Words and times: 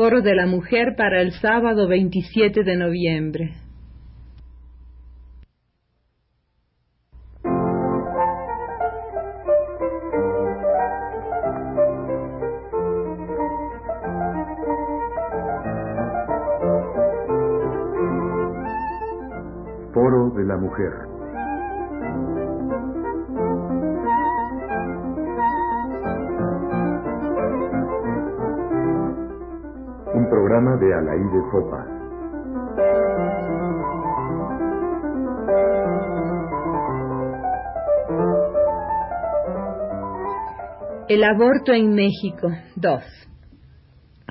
Foro 0.00 0.22
de 0.22 0.34
la 0.34 0.46
Mujer 0.46 0.94
para 0.96 1.20
el 1.20 1.32
sábado 1.42 1.86
27 1.86 2.64
de 2.64 2.74
noviembre. 2.74 3.52
Foro 19.92 20.30
de 20.30 20.44
la 20.46 20.56
Mujer. 20.56 21.09
El 41.08 41.22
aborto 41.22 41.72
en 41.72 41.94
México 41.94 42.48
2. 42.74 43.02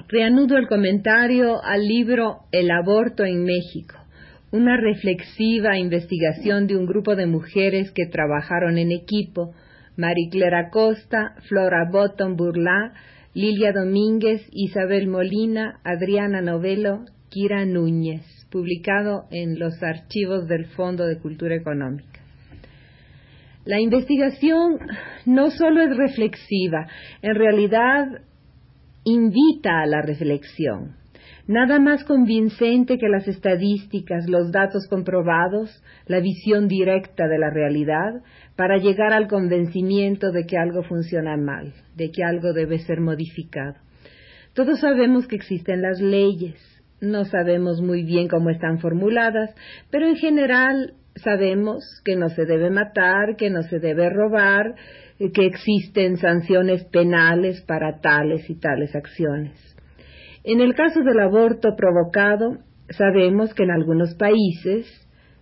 Reanudo 0.10 0.58
el 0.58 0.68
comentario 0.68 1.64
al 1.64 1.88
libro 1.88 2.40
El 2.52 2.70
aborto 2.70 3.24
en 3.24 3.46
México, 3.46 3.96
una 4.52 4.76
reflexiva 4.76 5.78
investigación 5.78 6.68
de 6.68 6.76
un 6.76 6.86
grupo 6.86 7.16
de 7.16 7.28
mujeres 7.28 7.92
que 7.92 8.08
trabajaron 8.08 8.78
en 8.78 8.92
equipo, 8.92 9.54
Marie 9.96 10.30
Clara 10.30 10.70
Costa, 10.70 11.36
Flora 11.48 11.90
Botton 11.90 12.36
Burlá, 12.36 12.92
Lilia 13.34 13.72
Domínguez, 13.72 14.42
Isabel 14.52 15.08
Molina, 15.08 15.80
Adriana 15.84 16.42
Novelo, 16.42 17.06
Kira 17.30 17.64
Núñez, 17.64 18.24
publicado 18.50 19.26
en 19.30 19.60
los 19.60 19.84
archivos 19.84 20.48
del 20.48 20.66
Fondo 20.66 21.06
de 21.06 21.20
Cultura 21.20 21.56
Económica. 21.56 22.22
La 23.66 23.80
investigación 23.80 24.80
no 25.28 25.52
solo 25.52 25.84
es 25.84 25.96
reflexiva, 25.96 26.88
en 27.22 27.36
realidad 27.36 28.08
invita 29.04 29.82
a 29.82 29.86
la 29.86 30.02
reflexión. 30.02 30.96
Nada 31.48 31.80
más 31.80 32.04
convincente 32.04 32.98
que 32.98 33.10
las 33.10 33.28
estadísticas, 33.28 34.30
los 34.30 34.52
datos 34.52 34.88
comprobados, 34.88 35.84
la 36.06 36.20
visión 36.20 36.68
directa 36.68 37.28
de 37.28 37.40
la 37.40 37.50
realidad, 37.50 38.22
para 38.56 38.78
llegar 38.78 39.14
al 39.14 39.28
convencimiento 39.28 40.32
de 40.32 40.46
que 40.46 40.58
algo 40.58 40.84
funciona 40.84 41.38
mal, 41.38 41.74
de 41.96 42.12
que 42.12 42.24
algo 42.24 42.54
debe 42.54 42.78
ser 42.80 43.02
modificado. 43.02 43.76
Todos 44.54 44.80
sabemos 44.80 45.28
que 45.28 45.36
existen 45.38 45.82
las 45.82 46.00
leyes, 46.00 46.60
no 47.02 47.26
sabemos 47.26 47.82
muy 47.82 48.04
bien 48.04 48.28
cómo 48.28 48.50
están 48.50 48.80
formuladas, 48.80 49.56
pero 49.90 50.08
en 50.08 50.18
general 50.18 50.94
sabemos 51.16 51.84
que 52.04 52.16
no 52.16 52.30
se 52.30 52.46
debe 52.46 52.70
matar, 52.70 53.36
que 53.38 53.50
no 53.50 53.64
se 53.64 53.80
debe 53.80 54.10
robar, 54.10 54.76
que 55.34 55.46
existen 55.46 56.18
sanciones 56.18 56.84
penales 56.86 57.62
para 57.62 58.00
tales 58.00 58.50
y 58.50 58.56
tales 58.56 58.96
acciones. 58.96 59.79
En 60.44 60.62
el 60.62 60.74
caso 60.74 61.02
del 61.02 61.20
aborto 61.20 61.76
provocado, 61.76 62.60
sabemos 62.90 63.54
que 63.54 63.64
en 63.64 63.72
algunos 63.72 64.16
países, 64.16 64.88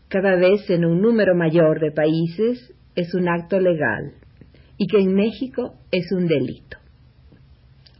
cada 0.07 0.35
vez 0.35 0.69
en 0.69 0.85
un 0.85 1.01
número 1.01 1.35
mayor 1.35 1.79
de 1.79 1.91
países, 1.91 2.73
es 2.95 3.13
un 3.13 3.29
acto 3.29 3.59
legal 3.59 4.13
y 4.77 4.87
que 4.87 4.99
en 4.99 5.13
México 5.13 5.75
es 5.91 6.11
un 6.11 6.27
delito. 6.27 6.77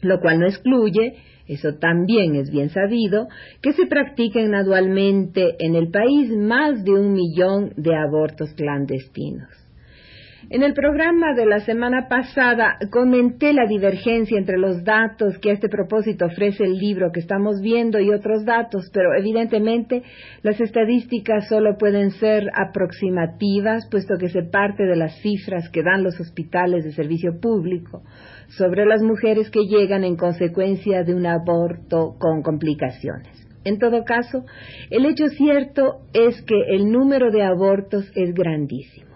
Lo 0.02 0.20
cual 0.20 0.39
no 0.39 0.48
excluye, 0.48 1.16
eso 1.48 1.76
también 1.76 2.36
es 2.36 2.52
bien 2.52 2.70
sabido, 2.70 3.28
que 3.61 3.73
se 3.73 3.86
practiquen 3.86 4.54
anualmente 4.54 5.56
en 5.59 5.76
el 5.76 5.89
país 5.89 6.30
más 6.36 6.84
de 6.84 6.94
un 6.94 7.14
millón 7.14 7.73
de 7.77 7.95
abortos 7.95 8.54
clandestinos. 8.55 9.67
En 10.49 10.63
el 10.63 10.73
programa 10.73 11.33
de 11.33 11.45
la 11.45 11.59
semana 11.59 12.08
pasada 12.08 12.77
comenté 12.89 13.52
la 13.52 13.65
divergencia 13.65 14.37
entre 14.37 14.58
los 14.58 14.81
datos 14.85 15.37
que 15.39 15.49
a 15.49 15.53
este 15.53 15.67
propósito 15.67 16.25
ofrece 16.25 16.63
el 16.63 16.77
libro 16.77 17.11
que 17.11 17.19
estamos 17.19 17.59
viendo 17.61 17.99
y 17.99 18.11
otros 18.11 18.45
datos, 18.45 18.89
pero 18.93 19.09
evidentemente 19.13 20.03
las 20.43 20.61
estadísticas 20.61 21.49
solo 21.49 21.77
pueden 21.77 22.11
ser 22.11 22.49
aproximativas, 22.55 23.89
puesto 23.91 24.15
que 24.17 24.30
se 24.30 24.43
parte 24.43 24.83
de 24.83 24.95
las 24.95 25.19
cifras 25.21 25.67
que 25.67 25.83
dan 25.83 26.02
los 26.02 26.17
hospitales 26.17 26.85
de 26.85 26.93
servicio 26.93 27.41
público 27.41 28.03
sobre 28.47 28.85
las 28.85 29.02
mujeres 29.02 29.49
que 29.49 29.65
llegan 29.65 30.05
en 30.05 30.15
consecuencia 30.15 31.03
de 31.03 31.14
un 31.14 31.25
aborto 31.25 32.15
con 32.19 32.41
complicaciones. 32.41 33.45
En 33.65 33.79
todo 33.79 34.05
caso, 34.05 34.45
el 34.91 35.08
hecho 35.08 35.27
cierto 35.27 36.03
es 36.14 36.41
que 36.43 36.55
el 36.69 36.89
número 36.89 37.31
de 37.31 37.43
abortos 37.43 38.09
es 38.15 38.33
grandísimo 38.33 39.07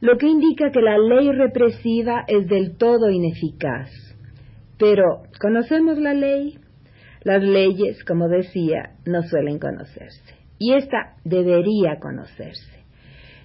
lo 0.00 0.16
que 0.18 0.26
indica 0.26 0.70
que 0.70 0.80
la 0.80 0.98
ley 0.98 1.30
represiva 1.32 2.24
es 2.26 2.46
del 2.48 2.76
todo 2.76 3.10
ineficaz. 3.10 3.90
Pero, 4.78 5.22
¿conocemos 5.40 5.98
la 5.98 6.12
ley? 6.12 6.58
Las 7.22 7.42
leyes, 7.42 8.04
como 8.04 8.28
decía, 8.28 8.90
no 9.04 9.22
suelen 9.22 9.58
conocerse. 9.58 10.34
Y 10.58 10.74
esta 10.74 11.16
debería 11.24 11.98
conocerse. 12.00 12.84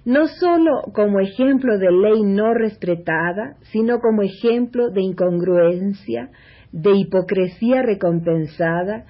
No 0.04 0.26
solo 0.26 0.82
como 0.94 1.20
ejemplo 1.20 1.78
de 1.78 1.90
ley 1.90 2.22
no 2.22 2.54
respetada, 2.54 3.56
sino 3.72 4.00
como 4.00 4.22
ejemplo 4.22 4.90
de 4.90 5.02
incongruencia, 5.02 6.30
de 6.72 6.96
hipocresía 6.96 7.82
recompensada 7.82 9.04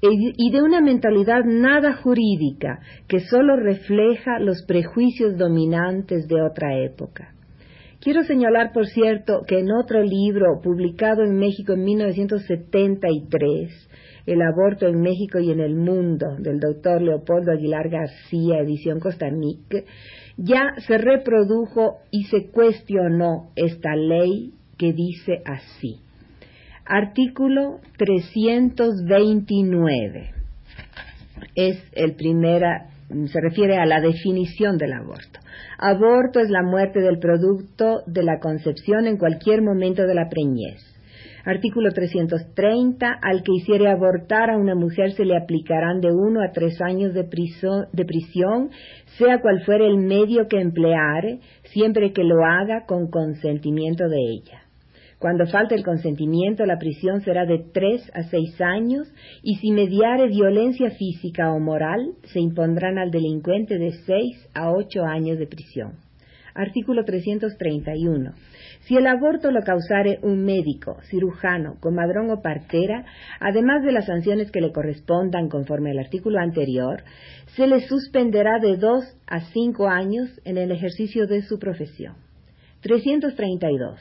y 0.00 0.50
de 0.50 0.62
una 0.62 0.80
mentalidad 0.80 1.44
nada 1.44 1.94
jurídica 1.94 2.80
que 3.08 3.20
solo 3.20 3.56
refleja 3.56 4.38
los 4.38 4.64
prejuicios 4.66 5.36
dominantes 5.36 6.28
de 6.28 6.42
otra 6.42 6.78
época. 6.78 7.34
Quiero 8.00 8.22
señalar, 8.22 8.72
por 8.72 8.86
cierto, 8.86 9.42
que 9.46 9.58
en 9.58 9.72
otro 9.72 10.04
libro 10.04 10.60
publicado 10.62 11.24
en 11.24 11.36
México 11.36 11.72
en 11.72 11.82
1973, 11.82 13.88
El 14.26 14.42
aborto 14.42 14.86
en 14.86 15.00
México 15.00 15.40
y 15.40 15.50
en 15.50 15.58
el 15.58 15.74
mundo, 15.74 16.36
del 16.38 16.60
doctor 16.60 17.02
Leopoldo 17.02 17.50
Aguilar 17.50 17.88
García, 17.88 18.60
edición 18.60 19.00
Costanic, 19.00 19.84
ya 20.36 20.74
se 20.86 20.96
reprodujo 20.96 21.96
y 22.12 22.22
se 22.24 22.52
cuestionó 22.52 23.50
esta 23.56 23.96
ley 23.96 24.52
que 24.76 24.92
dice 24.92 25.42
así. 25.44 25.96
Artículo 26.90 27.80
329. 27.98 30.30
Es 31.54 31.76
el 31.92 32.14
primera, 32.14 32.86
se 33.26 33.40
refiere 33.42 33.76
a 33.76 33.84
la 33.84 34.00
definición 34.00 34.78
del 34.78 34.94
aborto. 34.94 35.38
Aborto 35.78 36.40
es 36.40 36.48
la 36.48 36.62
muerte 36.62 37.00
del 37.00 37.18
producto 37.18 38.00
de 38.06 38.22
la 38.22 38.38
concepción 38.40 39.06
en 39.06 39.18
cualquier 39.18 39.60
momento 39.60 40.06
de 40.06 40.14
la 40.14 40.30
preñez. 40.30 40.82
Artículo 41.44 41.90
330. 41.90 43.18
Al 43.20 43.42
que 43.42 43.52
hiciere 43.52 43.90
abortar 43.90 44.48
a 44.48 44.56
una 44.56 44.74
mujer 44.74 45.12
se 45.12 45.26
le 45.26 45.36
aplicarán 45.36 46.00
de 46.00 46.10
uno 46.10 46.40
a 46.42 46.52
tres 46.52 46.80
años 46.80 47.12
de, 47.12 47.24
de 47.24 48.04
prisión, 48.06 48.70
sea 49.18 49.42
cual 49.42 49.62
fuere 49.66 49.86
el 49.86 49.98
medio 49.98 50.48
que 50.48 50.58
empleare, 50.58 51.40
siempre 51.64 52.14
que 52.14 52.24
lo 52.24 52.46
haga 52.46 52.86
con 52.86 53.10
consentimiento 53.10 54.08
de 54.08 54.20
ella. 54.20 54.67
Cuando 55.18 55.46
falte 55.46 55.74
el 55.74 55.84
consentimiento, 55.84 56.64
la 56.64 56.78
prisión 56.78 57.22
será 57.22 57.44
de 57.44 57.58
tres 57.72 58.08
a 58.14 58.22
seis 58.24 58.60
años 58.60 59.12
y 59.42 59.56
si 59.56 59.72
mediare 59.72 60.28
violencia 60.28 60.90
física 60.90 61.52
o 61.52 61.58
moral, 61.58 62.12
se 62.32 62.38
impondrán 62.38 62.98
al 62.98 63.10
delincuente 63.10 63.78
de 63.78 63.92
seis 64.06 64.48
a 64.54 64.70
ocho 64.70 65.02
años 65.04 65.38
de 65.38 65.48
prisión. 65.48 65.94
Artículo 66.54 67.04
331. 67.04 68.32
Si 68.82 68.96
el 68.96 69.06
aborto 69.08 69.50
lo 69.50 69.60
causare 69.62 70.18
un 70.22 70.44
médico, 70.44 70.98
cirujano, 71.10 71.76
comadrón 71.80 72.30
o 72.30 72.40
partera, 72.40 73.04
además 73.40 73.84
de 73.84 73.92
las 73.92 74.06
sanciones 74.06 74.52
que 74.52 74.60
le 74.60 74.72
correspondan 74.72 75.48
conforme 75.48 75.90
al 75.90 75.98
artículo 75.98 76.38
anterior, 76.38 77.02
se 77.56 77.66
le 77.66 77.80
suspenderá 77.80 78.60
de 78.60 78.76
dos 78.76 79.04
a 79.26 79.40
cinco 79.52 79.88
años 79.88 80.28
en 80.44 80.58
el 80.58 80.70
ejercicio 80.70 81.26
de 81.26 81.42
su 81.42 81.58
profesión. 81.58 82.14
332 82.82 84.00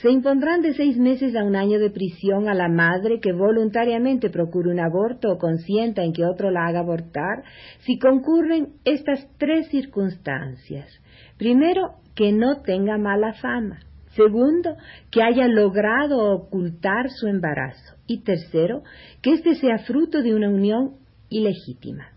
se 0.00 0.10
impondrán 0.10 0.62
de 0.62 0.74
seis 0.74 0.96
meses 0.96 1.34
a 1.34 1.42
un 1.42 1.56
año 1.56 1.80
de 1.80 1.90
prisión 1.90 2.48
a 2.48 2.54
la 2.54 2.68
madre 2.68 3.18
que 3.18 3.32
voluntariamente 3.32 4.30
procure 4.30 4.70
un 4.70 4.78
aborto 4.78 5.28
o 5.28 5.38
consienta 5.38 6.04
en 6.04 6.12
que 6.12 6.24
otro 6.24 6.52
la 6.52 6.66
haga 6.66 6.80
abortar 6.80 7.42
si 7.80 7.98
concurren 7.98 8.74
estas 8.84 9.26
tres 9.38 9.68
circunstancias. 9.70 10.88
Primero, 11.36 11.94
que 12.14 12.32
no 12.32 12.62
tenga 12.62 12.96
mala 12.96 13.32
fama. 13.34 13.80
Segundo, 14.14 14.76
que 15.10 15.22
haya 15.22 15.48
logrado 15.48 16.32
ocultar 16.32 17.10
su 17.10 17.26
embarazo. 17.26 17.94
Y 18.06 18.22
tercero, 18.22 18.82
que 19.20 19.32
éste 19.32 19.56
sea 19.56 19.78
fruto 19.78 20.22
de 20.22 20.34
una 20.34 20.48
unión 20.48 20.94
ilegítima. 21.28 22.08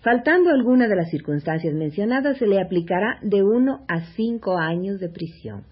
Faltando 0.00 0.50
alguna 0.50 0.88
de 0.88 0.96
las 0.96 1.10
circunstancias 1.10 1.74
mencionadas, 1.74 2.38
se 2.38 2.46
le 2.46 2.60
aplicará 2.60 3.18
de 3.22 3.42
uno 3.42 3.84
a 3.88 4.00
cinco 4.14 4.58
años 4.58 5.00
de 5.00 5.08
prisión. 5.08 5.64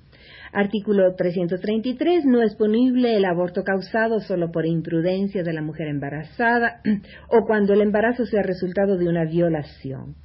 Artículo 0.52 1.14
333. 1.14 2.24
No 2.24 2.42
es 2.42 2.54
punible 2.56 3.16
el 3.16 3.24
aborto 3.24 3.64
causado 3.64 4.20
solo 4.20 4.50
por 4.50 4.66
imprudencia 4.66 5.42
de 5.42 5.52
la 5.52 5.62
mujer 5.62 5.88
embarazada 5.88 6.80
o 7.30 7.46
cuando 7.46 7.72
el 7.72 7.82
embarazo 7.82 8.24
sea 8.26 8.42
resultado 8.42 8.96
de 8.96 9.08
una 9.08 9.24
violación. 9.24 10.16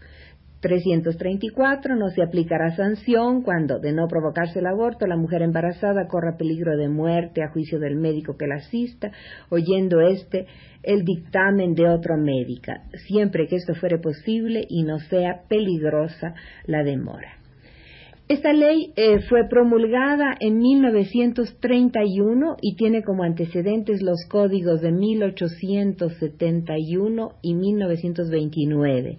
334 0.64 1.98
no 1.98 2.10
se 2.10 2.24
aplicará 2.24 2.74
sanción 2.76 3.44
cuando, 3.44 3.80
de 3.80 3.92
no 3.92 4.08
provocarse 4.08 4.60
el 4.60 4.68
aborto, 4.68 5.06
la 5.06 5.18
mujer 5.18 5.42
embarazada 5.42 6.08
corra 6.08 6.38
peligro 6.38 6.78
de 6.78 6.88
muerte 6.88 7.44
a 7.44 7.50
juicio 7.50 7.80
del 7.80 7.98
médico 7.98 8.38
que 8.38 8.48
la 8.48 8.56
asista, 8.56 9.12
oyendo 9.50 10.00
éste 10.00 10.48
el 10.82 11.04
dictamen 11.04 11.76
de 11.76 11.90
otro 11.90 12.16
médico, 12.18 12.72
siempre 13.08 13.48
que 13.48 13.58
esto 13.58 13.76
fuere 13.76 13.98
posible 13.98 14.66
y 14.70 14.84
no 14.84 15.00
sea 15.00 15.42
peligrosa 15.50 16.34
la 16.66 16.82
demora. 16.84 17.43
Esta 18.34 18.52
ley 18.52 18.92
eh, 18.96 19.20
fue 19.30 19.48
promulgada 19.48 20.36
en 20.40 20.58
1931 20.58 22.58
y 22.62 22.76
tiene 22.76 23.04
como 23.04 23.22
antecedentes 23.22 24.02
los 24.02 24.26
códigos 24.28 24.82
de 24.82 24.92
1871 24.92 27.34
y 27.44 27.54
1929 27.54 29.18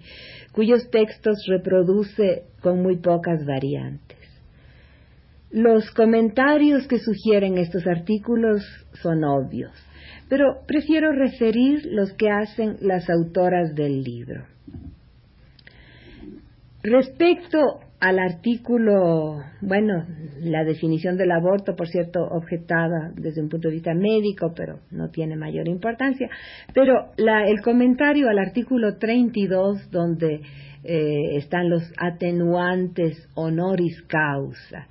cuyos 0.51 0.89
textos 0.91 1.37
reproduce 1.47 2.43
con 2.61 2.81
muy 2.81 2.97
pocas 2.97 3.45
variantes. 3.45 4.17
Los 5.49 5.89
comentarios 5.91 6.85
que 6.85 6.99
sugieren 6.99 7.57
estos 7.57 7.87
artículos 7.87 8.65
son 9.01 9.23
obvios, 9.23 9.71
pero 10.27 10.57
prefiero 10.67 11.13
referir 11.13 11.85
los 11.85 12.11
que 12.11 12.29
hacen 12.29 12.75
las 12.81 13.09
autoras 13.09 13.73
del 13.75 14.03
libro. 14.03 14.43
Respecto 16.83 17.84
al 17.99 18.19
artículo, 18.19 19.41
bueno, 19.61 20.05
la 20.39 20.63
definición 20.63 21.17
del 21.17 21.31
aborto, 21.31 21.75
por 21.75 21.87
cierto, 21.87 22.19
objetada 22.23 23.11
desde 23.15 23.41
un 23.41 23.49
punto 23.49 23.69
de 23.69 23.75
vista 23.75 23.93
médico, 23.93 24.53
pero 24.55 24.79
no 24.91 25.09
tiene 25.09 25.35
mayor 25.35 25.67
importancia, 25.67 26.29
pero 26.73 27.11
el 27.17 27.61
comentario 27.61 28.29
al 28.29 28.39
artículo 28.39 28.97
32, 28.97 29.89
donde 29.91 30.41
eh, 30.83 31.37
están 31.37 31.69
los 31.69 31.83
atenuantes 31.97 33.27
honoris 33.33 34.01
causa, 34.03 34.87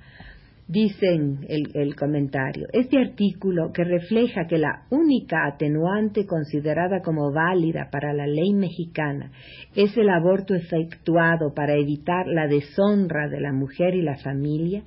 Dicen 0.67 1.45
el, 1.47 1.69
el, 1.75 1.95
comentario, 1.95 2.65
este 2.73 2.97
artículo 2.97 3.71
que 3.71 3.83
refleja 3.83 4.47
que 4.47 4.57
la 4.57 4.87
única 4.89 5.45
atenuante 5.45 6.25
considerada 6.25 7.03
como 7.03 7.31
válida 7.31 7.89
para 7.91 8.13
la 8.13 8.25
ley 8.25 8.51
mexicana 8.55 9.31
es 9.75 9.95
el 9.95 10.09
aborto 10.09 10.55
efectuado 10.55 11.53
para 11.53 11.75
evitar 11.75 12.25
la 12.25 12.47
deshonra 12.47 13.29
de 13.29 13.41
la 13.41 13.53
mujer 13.53 13.93
y 13.93 14.01
la 14.01 14.17
familia, 14.17 14.81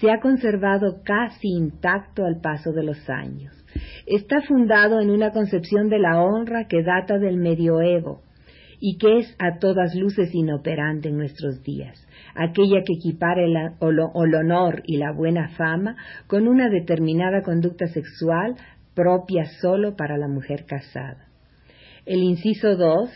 se 0.00 0.10
ha 0.10 0.18
conservado 0.18 1.00
casi 1.04 1.46
intacto 1.46 2.24
al 2.24 2.40
paso 2.40 2.72
de 2.72 2.82
los 2.82 3.08
años. 3.08 3.54
Está 4.06 4.40
fundado 4.42 5.00
en 5.00 5.10
una 5.10 5.30
concepción 5.30 5.88
de 5.88 6.00
la 6.00 6.20
honra 6.20 6.66
que 6.66 6.82
data 6.82 7.18
del 7.18 7.36
medioevo 7.36 8.22
y 8.80 8.96
que 8.98 9.18
es 9.18 9.36
a 9.38 9.58
todas 9.58 9.94
luces 9.94 10.34
inoperante 10.34 11.10
en 11.10 11.18
nuestros 11.18 11.62
días 11.62 12.06
aquella 12.34 12.82
que 12.84 12.94
equipara 12.94 13.42
el, 13.44 13.56
honor 13.80 14.82
y 14.84 14.96
la 14.96 15.12
buena 15.12 15.48
fama 15.50 15.96
con 16.26 16.48
una 16.48 16.68
determinada 16.68 17.42
conducta 17.42 17.86
sexual 17.86 18.56
propia 18.94 19.44
solo 19.60 19.96
para 19.96 20.16
la 20.16 20.28
mujer 20.28 20.64
casada. 20.66 21.28
El 22.06 22.22
inciso 22.22 22.76
2, 22.76 23.10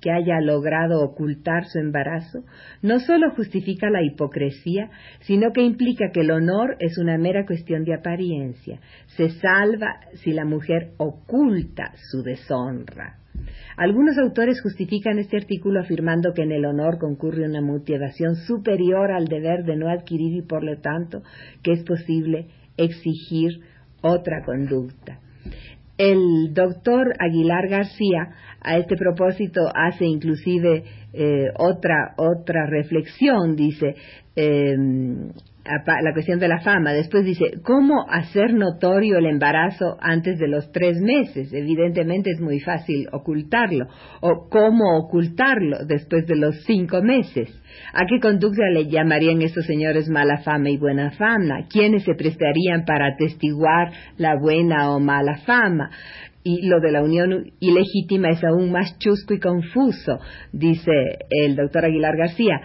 que 0.00 0.12
haya 0.12 0.40
logrado 0.40 1.02
ocultar 1.02 1.64
su 1.66 1.78
embarazo, 1.78 2.44
no 2.82 3.00
solo 3.00 3.30
justifica 3.34 3.90
la 3.90 4.02
hipocresía, 4.02 4.90
sino 5.20 5.52
que 5.52 5.62
implica 5.62 6.10
que 6.12 6.20
el 6.20 6.30
honor 6.30 6.76
es 6.78 6.98
una 6.98 7.18
mera 7.18 7.44
cuestión 7.44 7.84
de 7.84 7.94
apariencia. 7.94 8.80
Se 9.16 9.30
salva 9.30 10.00
si 10.14 10.32
la 10.32 10.44
mujer 10.44 10.92
oculta 10.98 11.92
su 12.10 12.22
deshonra. 12.22 13.18
Algunos 13.76 14.18
autores 14.18 14.60
justifican 14.60 15.18
este 15.18 15.36
artículo 15.36 15.80
afirmando 15.80 16.32
que 16.34 16.42
en 16.42 16.52
el 16.52 16.64
honor 16.64 16.98
concurre 16.98 17.48
una 17.48 17.60
motivación 17.60 18.34
superior 18.34 19.12
al 19.12 19.26
deber 19.26 19.64
de 19.64 19.76
no 19.76 19.88
adquirir 19.88 20.34
y 20.34 20.42
por 20.42 20.64
lo 20.64 20.80
tanto 20.80 21.22
que 21.62 21.72
es 21.72 21.84
posible 21.84 22.48
exigir 22.76 23.60
otra 24.02 24.42
conducta. 24.44 25.20
El 25.96 26.54
doctor 26.54 27.12
Aguilar 27.18 27.68
García 27.68 28.30
a 28.60 28.78
este 28.78 28.96
propósito 28.96 29.62
hace 29.74 30.06
inclusive 30.06 30.84
eh, 31.12 31.46
otra 31.58 32.14
otra 32.16 32.66
reflexión, 32.66 33.56
dice 33.56 33.96
eh, 34.36 34.76
la 36.02 36.12
cuestión 36.12 36.38
de 36.38 36.48
la 36.48 36.60
fama. 36.60 36.92
Después 36.92 37.24
dice, 37.24 37.60
¿cómo 37.62 38.06
hacer 38.08 38.54
notorio 38.54 39.18
el 39.18 39.26
embarazo 39.26 39.96
antes 40.00 40.38
de 40.38 40.48
los 40.48 40.70
tres 40.72 40.98
meses? 41.00 41.52
Evidentemente 41.52 42.30
es 42.30 42.40
muy 42.40 42.60
fácil 42.60 43.06
ocultarlo. 43.12 43.86
¿O 44.20 44.48
cómo 44.48 44.98
ocultarlo 44.98 45.78
después 45.86 46.26
de 46.26 46.36
los 46.36 46.62
cinco 46.64 47.02
meses? 47.02 47.48
¿A 47.92 48.06
qué 48.06 48.20
conducta 48.20 48.62
le 48.72 48.88
llamarían 48.88 49.42
estos 49.42 49.66
señores 49.66 50.08
mala 50.08 50.38
fama 50.38 50.70
y 50.70 50.78
buena 50.78 51.10
fama? 51.12 51.66
¿Quiénes 51.70 52.04
se 52.04 52.14
prestarían 52.14 52.84
para 52.86 53.08
atestiguar 53.14 53.92
la 54.16 54.36
buena 54.40 54.90
o 54.90 55.00
mala 55.00 55.38
fama? 55.44 55.90
y 56.44 56.66
lo 56.66 56.80
de 56.80 56.92
la 56.92 57.02
unión 57.02 57.52
ilegítima 57.60 58.30
es 58.30 58.42
aún 58.42 58.70
más 58.70 58.98
chusco 58.98 59.34
y 59.34 59.40
confuso, 59.40 60.18
dice 60.52 60.92
el 61.28 61.56
doctor 61.56 61.84
Aguilar 61.84 62.16
García. 62.16 62.60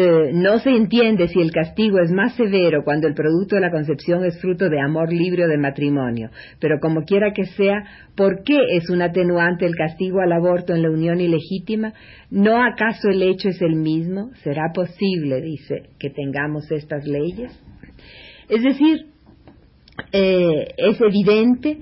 Eh, 0.00 0.30
no 0.32 0.60
se 0.60 0.70
entiende 0.70 1.26
si 1.26 1.40
el 1.40 1.50
castigo 1.50 1.98
es 1.98 2.12
más 2.12 2.36
severo 2.36 2.84
cuando 2.84 3.08
el 3.08 3.14
producto 3.14 3.56
de 3.56 3.62
la 3.62 3.72
concepción 3.72 4.24
es 4.24 4.40
fruto 4.40 4.68
de 4.68 4.80
amor 4.80 5.12
libre 5.12 5.44
o 5.44 5.48
de 5.48 5.58
matrimonio. 5.58 6.30
Pero 6.60 6.78
como 6.78 7.02
quiera 7.02 7.32
que 7.32 7.46
sea, 7.46 7.82
¿por 8.14 8.44
qué 8.44 8.60
es 8.76 8.88
un 8.90 9.02
atenuante 9.02 9.66
el 9.66 9.74
castigo 9.74 10.20
al 10.20 10.30
aborto 10.30 10.72
en 10.72 10.82
la 10.82 10.90
unión 10.90 11.20
ilegítima? 11.20 11.94
¿No 12.30 12.62
acaso 12.62 13.08
el 13.08 13.22
hecho 13.22 13.48
es 13.48 13.60
el 13.60 13.74
mismo? 13.74 14.30
¿Será 14.44 14.70
posible, 14.72 15.40
dice, 15.40 15.90
que 15.98 16.10
tengamos 16.10 16.70
estas 16.70 17.04
leyes? 17.04 17.50
Es 18.48 18.62
decir, 18.62 19.06
eh, 20.12 20.74
es 20.76 21.00
evidente 21.00 21.76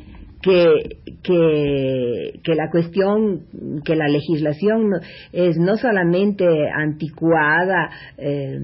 que, 0.46 2.38
que, 2.42 2.54
la 2.54 2.70
cuestión, 2.70 3.46
que 3.84 3.96
la 3.96 4.06
legislación 4.06 4.92
es 5.32 5.56
no 5.58 5.76
solamente 5.76 6.46
anticuada, 6.70 7.90
eh, 8.16 8.56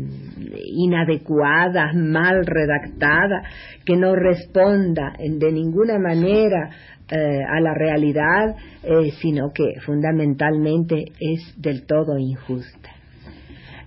inadecuada, 0.66 1.92
mal 1.92 2.46
redactada, 2.46 3.42
que 3.84 3.96
no 3.96 4.14
responda 4.14 5.14
de 5.18 5.52
ninguna 5.52 5.98
manera 5.98 6.70
eh, 7.10 7.40
a 7.48 7.60
la 7.60 7.74
realidad, 7.74 8.54
eh, 8.84 9.10
sino 9.20 9.50
que 9.52 9.80
fundamentalmente 9.84 11.06
es 11.18 11.60
del 11.60 11.84
todo 11.84 12.16
injusta. 12.16 12.90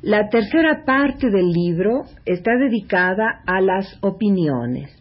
La 0.01 0.27
tercera 0.29 0.83
parte 0.85 1.29
del 1.29 1.49
libro 1.49 2.03
está 2.25 2.51
dedicada 2.57 3.41
a 3.47 3.61
las 3.61 3.97
opiniones 4.01 4.91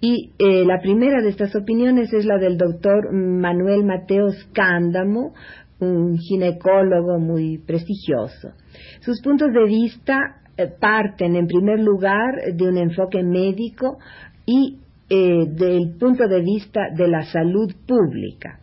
y 0.00 0.32
eh, 0.38 0.64
la 0.64 0.80
primera 0.80 1.20
de 1.22 1.30
estas 1.30 1.54
opiniones 1.56 2.12
es 2.12 2.24
la 2.24 2.38
del 2.38 2.56
doctor 2.56 3.12
Manuel 3.12 3.84
Mateos 3.84 4.36
Cándamo, 4.52 5.34
un 5.80 6.18
ginecólogo 6.18 7.18
muy 7.18 7.58
prestigioso. 7.58 8.52
Sus 9.00 9.20
puntos 9.22 9.52
de 9.52 9.64
vista 9.64 10.40
eh, 10.56 10.68
parten, 10.80 11.34
en 11.34 11.46
primer 11.46 11.80
lugar, 11.80 12.54
de 12.54 12.68
un 12.68 12.76
enfoque 12.76 13.22
médico 13.24 13.98
y 14.46 14.78
eh, 15.10 15.46
del 15.48 15.96
punto 15.98 16.28
de 16.28 16.42
vista 16.42 16.80
de 16.96 17.08
la 17.08 17.22
salud 17.22 17.72
pública. 17.86 18.60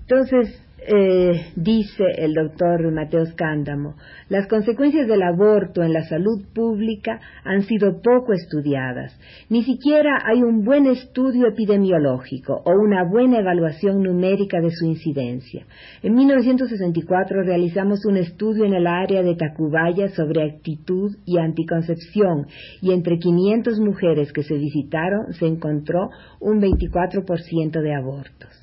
Entonces, 0.00 0.58
eh, 0.86 1.52
dice 1.54 2.04
el 2.18 2.34
doctor 2.34 2.90
Mateos 2.92 3.32
Cándamo, 3.34 3.94
las 4.28 4.48
consecuencias 4.48 5.06
del 5.06 5.22
aborto 5.22 5.82
en 5.82 5.92
la 5.92 6.02
salud 6.02 6.42
pública 6.54 7.20
han 7.44 7.62
sido 7.62 8.00
poco 8.02 8.32
estudiadas. 8.32 9.18
Ni 9.48 9.62
siquiera 9.62 10.22
hay 10.24 10.42
un 10.42 10.64
buen 10.64 10.86
estudio 10.86 11.46
epidemiológico 11.48 12.62
o 12.64 12.72
una 12.72 13.04
buena 13.04 13.38
evaluación 13.38 14.02
numérica 14.02 14.60
de 14.60 14.70
su 14.70 14.86
incidencia. 14.86 15.66
En 16.02 16.14
1964 16.14 17.42
realizamos 17.42 18.04
un 18.04 18.16
estudio 18.16 18.64
en 18.64 18.74
el 18.74 18.86
área 18.86 19.22
de 19.22 19.36
Tacubaya 19.36 20.08
sobre 20.08 20.42
actitud 20.42 21.16
y 21.24 21.38
anticoncepción 21.38 22.46
y 22.80 22.92
entre 22.92 23.18
500 23.18 23.78
mujeres 23.78 24.32
que 24.32 24.42
se 24.42 24.54
visitaron 24.54 25.32
se 25.32 25.46
encontró 25.46 26.10
un 26.40 26.60
24% 26.60 27.80
de 27.80 27.94
abortos. 27.94 28.61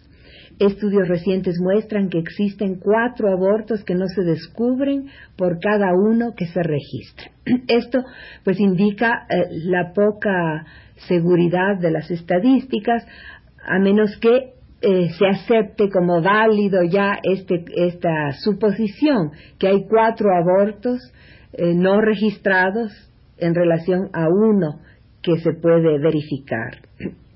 Estudios 0.59 1.07
recientes 1.07 1.55
muestran 1.61 2.09
que 2.09 2.19
existen 2.19 2.79
cuatro 2.79 3.31
abortos 3.31 3.83
que 3.85 3.95
no 3.95 4.05
se 4.07 4.23
descubren 4.23 5.07
por 5.37 5.57
cada 5.59 5.93
uno 5.93 6.33
que 6.35 6.47
se 6.47 6.61
registra. 6.61 7.31
Esto 7.69 8.03
pues 8.43 8.59
indica 8.59 9.25
eh, 9.29 9.47
la 9.63 9.93
poca 9.93 10.65
seguridad 11.07 11.79
de 11.79 11.91
las 11.91 12.11
estadísticas, 12.11 13.05
a 13.65 13.79
menos 13.79 14.17
que 14.19 14.53
eh, 14.81 15.09
se 15.17 15.27
acepte 15.27 15.89
como 15.89 16.21
válido 16.21 16.83
ya 16.83 17.19
este, 17.23 17.63
esta 17.75 18.33
suposición 18.43 19.31
que 19.57 19.67
hay 19.67 19.85
cuatro 19.87 20.29
abortos 20.35 20.99
eh, 21.53 21.73
no 21.73 22.01
registrados 22.01 22.91
en 23.37 23.55
relación 23.55 24.09
a 24.11 24.27
uno 24.27 24.81
que 25.21 25.37
se 25.39 25.53
puede 25.53 25.99
verificar. 25.99 26.79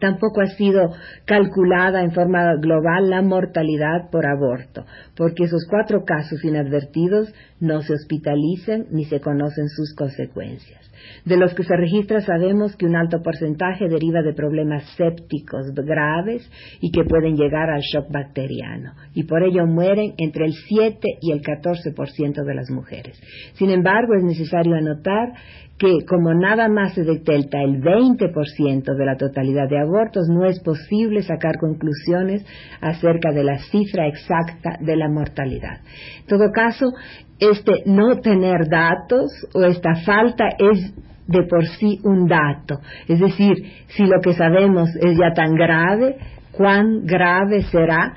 Tampoco 0.00 0.40
ha 0.40 0.46
sido 0.46 0.92
calculada 1.24 2.02
en 2.02 2.12
forma 2.12 2.54
global 2.56 3.10
la 3.10 3.22
mortalidad 3.22 4.10
por 4.10 4.26
aborto, 4.26 4.84
porque 5.16 5.44
esos 5.44 5.66
cuatro 5.68 6.04
casos 6.04 6.44
inadvertidos 6.44 7.32
no 7.60 7.80
se 7.82 7.94
hospitalizan 7.94 8.86
ni 8.90 9.04
se 9.04 9.20
conocen 9.20 9.68
sus 9.68 9.94
consecuencias. 9.94 10.86
De 11.24 11.36
los 11.36 11.54
que 11.54 11.62
se 11.62 11.76
registra 11.76 12.20
sabemos 12.20 12.76
que 12.76 12.86
un 12.86 12.96
alto 12.96 13.22
porcentaje 13.22 13.88
deriva 13.88 14.22
de 14.22 14.32
problemas 14.32 14.84
sépticos 14.96 15.72
graves 15.74 16.48
y 16.80 16.90
que 16.90 17.04
pueden 17.04 17.36
llegar 17.36 17.70
al 17.70 17.80
shock 17.80 18.10
bacteriano, 18.10 18.94
y 19.14 19.24
por 19.24 19.42
ello 19.42 19.66
mueren 19.66 20.14
entre 20.18 20.46
el 20.46 20.52
7 20.52 20.98
y 21.20 21.32
el 21.32 21.42
14% 21.42 22.44
de 22.44 22.54
las 22.54 22.70
mujeres. 22.70 23.20
Sin 23.54 23.70
embargo, 23.70 24.14
es 24.14 24.24
necesario 24.24 24.74
anotar 24.74 25.32
que 25.78 26.06
como 26.08 26.32
nada 26.32 26.68
más 26.68 26.94
se 26.94 27.02
detecta 27.02 27.60
el 27.62 27.82
20% 27.82 28.96
de 28.96 29.04
la 29.04 29.16
totalidad 29.16 29.68
de 29.68 29.78
abortos, 29.78 30.26
no 30.28 30.46
es 30.46 30.58
posible 30.60 31.22
sacar 31.22 31.58
conclusiones 31.58 32.46
acerca 32.80 33.32
de 33.32 33.44
la 33.44 33.58
cifra 33.70 34.06
exacta 34.06 34.78
de 34.80 34.96
la 34.96 35.08
mortalidad. 35.08 35.80
En 36.20 36.26
todo 36.26 36.50
caso, 36.50 36.86
este 37.38 37.82
no 37.84 38.20
tener 38.20 38.68
datos 38.70 39.30
o 39.54 39.62
esta 39.64 39.94
falta 40.06 40.48
es 40.58 40.94
de 41.26 41.42
por 41.42 41.66
sí 41.66 41.98
un 42.04 42.26
dato. 42.26 42.80
Es 43.08 43.20
decir, 43.20 43.54
si 43.88 44.04
lo 44.04 44.20
que 44.22 44.32
sabemos 44.32 44.88
es 44.96 45.18
ya 45.18 45.34
tan 45.34 45.54
grave, 45.54 46.16
cuán 46.52 47.04
grave 47.04 47.62
será 47.64 48.14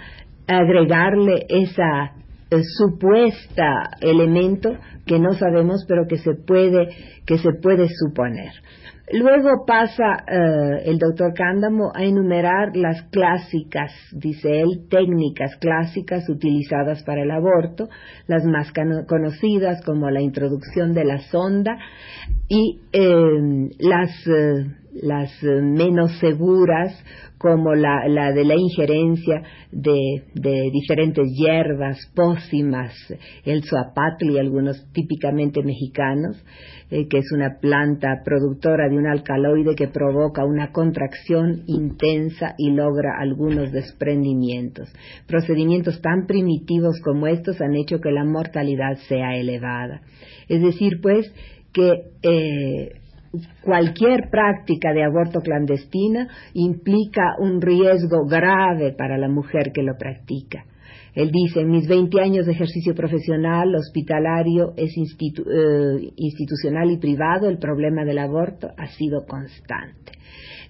agregarle 0.48 1.46
esa 1.50 2.13
eh, 2.51 2.62
supuesta 2.78 3.92
elemento 4.01 4.75
que 5.10 5.18
no 5.18 5.34
sabemos 5.34 5.86
pero 5.88 6.06
que 6.08 6.18
se 6.18 6.36
puede 6.36 6.88
que 7.25 7.39
se 7.39 7.51
puede 7.60 7.88
suponer. 7.89 8.51
Luego 9.12 9.66
pasa 9.66 10.24
eh, 10.28 10.84
el 10.86 11.00
doctor 11.00 11.34
Cándamo 11.34 11.92
a 11.96 12.04
enumerar 12.04 12.75
las 12.75 13.01
clásicas, 13.10 13.92
dice 14.12 14.62
él, 14.62 14.88
técnicas 14.88 15.56
clásicas 15.56 16.30
utilizadas 16.30 17.01
para 17.04 17.24
el 17.24 17.32
aborto, 17.32 17.89
las 18.28 18.46
más 18.46 18.72
conocidas 19.08 19.82
como 19.84 20.12
la 20.12 20.22
introducción 20.22 20.94
de 20.94 21.06
la 21.06 21.18
sonda 21.32 21.75
y 22.48 22.82
eh, 22.94 23.70
las, 23.80 24.12
eh, 24.28 24.75
las 24.93 25.31
menos 25.43 26.17
seguras 26.19 26.93
como 27.39 27.74
la, 27.74 28.08
la 28.08 28.34
de 28.34 28.43
la 28.43 28.55
injerencia 28.55 29.41
de, 29.72 30.24
diferentes 30.72 31.25
hierbas, 31.34 31.98
pócimas, 32.13 32.93
el 33.46 33.63
y 34.19 34.38
algunos 34.38 34.86
típicamente 34.91 35.63
mexicanos, 35.63 36.43
eh, 36.91 37.08
que 37.08 37.19
es 37.19 37.31
una 37.31 37.58
planta 37.62 38.22
productora 38.25 38.89
de 38.89 38.98
un 38.98 39.08
alcaloide 39.08 39.74
que 39.75 39.88
provoca 39.88 40.43
una 40.43 40.72
contracción 40.74 41.63
intensa 41.67 42.55
y 42.58 42.72
logra 42.72 43.17
algunos 43.19 43.72
desprendimientos. 43.72 44.91
Procedimientos 45.25 46.01
tan 46.01 46.27
primitivos 46.27 47.00
como 47.01 47.27
estos 47.27 47.62
han 47.62 47.75
hecho 47.75 48.00
que 48.01 48.12
la 48.12 48.25
mortalidad 48.25 48.98
sea 49.08 49.38
elevada. 49.38 50.01
Es 50.50 50.62
decir, 50.62 51.00
pues, 51.01 51.34
que 51.72 51.91
eh, 52.24 52.99
cualquier 53.62 54.29
práctica 54.29 54.93
de 54.93 55.03
aborto 55.03 55.41
clandestina 55.41 56.27
implica 56.53 57.36
un 57.39 57.62
riesgo 57.62 58.25
grave 58.27 58.93
para 58.93 59.17
la 59.17 59.29
mujer 59.29 59.71
que 59.74 59.83
lo 59.83 59.98
practica. 59.98 60.65
Él 61.15 61.31
dice, 61.31 61.62
en 61.62 61.71
mis 61.71 61.88
20 61.88 62.21
años 62.21 62.45
de 62.45 62.51
ejercicio 62.51 62.93
profesional, 62.93 63.74
hospitalario, 63.75 64.74
es 64.77 64.91
eh, 64.95 66.12
institucional 66.15 66.91
y 66.91 66.98
privado, 66.98 67.50
el 67.50 67.57
problema 67.57 68.05
del 68.05 68.19
aborto 68.19 68.69
ha 68.77 68.88
sido 68.88 69.25
constante. 69.25 70.13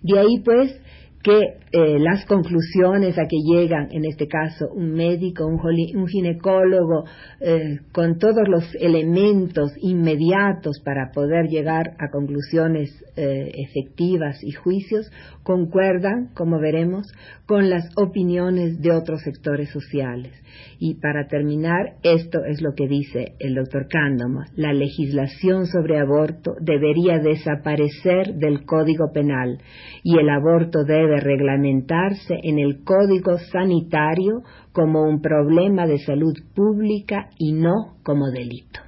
De 0.02 0.18
ahí, 0.18 0.40
pues, 0.44 0.80
que 1.22 1.60
eh, 1.72 2.00
las 2.00 2.26
conclusiones 2.26 3.20
a 3.20 3.28
que 3.28 3.38
llegan, 3.46 3.90
en 3.92 4.06
este 4.06 4.28
caso, 4.28 4.70
un 4.74 4.94
médico, 4.94 5.46
un, 5.46 6.08
ginecólogo, 6.08 7.04
eh, 7.42 7.80
con 7.92 8.18
todos 8.18 8.48
los 8.48 8.64
elementos 8.80 9.72
inmediatos 9.82 10.82
para 10.84 11.12
poder 11.14 11.48
llegar 11.48 11.92
a 12.00 12.10
conclusiones 12.10 12.90
eh, 13.18 13.52
efectivas 13.54 14.38
y 14.44 14.52
juicios, 14.52 15.12
concuerdan, 15.44 16.30
como 16.34 16.60
veremos, 16.60 17.06
con 17.46 17.70
las 17.70 17.90
opiniones 17.98 18.80
de 18.80 18.92
otros 18.92 19.22
sectores 19.22 19.70
sociales. 19.70 20.34
Y 20.80 20.96
para 20.96 21.28
terminar, 21.28 21.98
esto 22.04 22.40
es 22.46 22.62
lo 22.62 22.74
que 22.76 22.88
dice 22.88 23.34
el 23.40 23.56
doctor 23.56 23.88
Cándamo. 23.90 24.42
La 24.56 24.74
legislación 24.74 25.66
sobre 25.66 26.00
aborto 26.00 26.54
debería 26.62 27.20
desaparecer 27.20 28.36
del 28.36 28.66
Código 28.66 29.12
Penal 29.14 29.60
y 30.04 30.18
el 30.18 30.30
aborto 30.30 30.84
debe 30.86 31.09
reglamentarse 31.18 32.40
en 32.44 32.60
el 32.60 32.84
Código 32.84 33.38
Sanitario 33.52 34.42
como 34.72 35.04
un 35.04 35.22
problema 35.22 35.88
de 35.88 35.98
salud 36.00 36.34
pública 36.56 37.30
y 37.38 37.54
no 37.54 37.96
como 38.04 38.30
delito. 38.32 38.82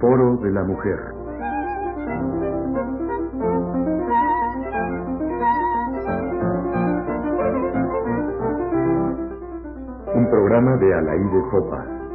Foro 0.00 0.36
de 0.42 0.52
la 0.52 0.62
Mujer. 0.62 1.25
Programa 10.30 10.76
de 10.76 10.92
Alain 10.94 11.30
de 11.30 11.50
Fopa. 11.50 12.05